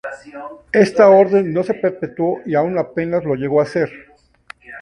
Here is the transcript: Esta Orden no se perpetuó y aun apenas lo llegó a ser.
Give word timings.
Esta 0.71 1.09
Orden 1.11 1.53
no 1.53 1.61
se 1.61 1.75
perpetuó 1.75 2.39
y 2.43 2.55
aun 2.55 2.75
apenas 2.79 3.23
lo 3.23 3.35
llegó 3.35 3.61
a 3.61 3.67
ser. 3.67 3.87